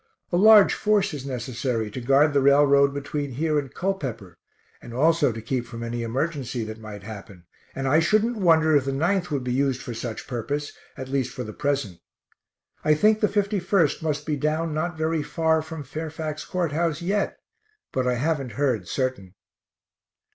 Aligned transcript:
A 0.31 0.35
large 0.35 0.73
force 0.73 1.13
is 1.13 1.27
necessary 1.27 1.91
to 1.91 2.01
guard 2.01 2.33
the 2.33 2.41
railroad 2.41 2.91
between 2.91 3.33
here 3.33 3.59
and 3.59 3.71
Culpepper, 3.71 4.35
and 4.81 4.95
also 4.95 5.31
to 5.31 5.43
keep 5.43 5.67
from 5.67 5.83
any 5.83 6.01
emergency 6.01 6.63
that 6.63 6.79
might 6.79 7.03
happen, 7.03 7.45
and 7.75 7.87
I 7.87 7.99
shouldn't 7.99 8.37
wonder 8.37 8.75
if 8.75 8.85
the 8.85 8.93
9th 8.93 9.29
would 9.29 9.43
be 9.43 9.53
used 9.53 9.79
for 9.79 9.93
such 9.93 10.25
purpose, 10.25 10.73
at 10.97 11.07
least 11.07 11.31
for 11.31 11.43
the 11.43 11.53
present. 11.53 11.99
I 12.83 12.95
think 12.95 13.19
the 13.19 13.27
51st 13.27 14.01
must 14.01 14.25
be 14.25 14.35
down 14.35 14.73
not 14.73 14.97
very 14.97 15.21
far 15.21 15.61
from 15.61 15.83
Fairfax 15.83 16.43
Court 16.45 16.71
House 16.71 17.03
yet, 17.03 17.37
but 17.91 18.07
I 18.07 18.15
haven't 18.15 18.53
heard 18.53 18.87
certain. 18.87 19.35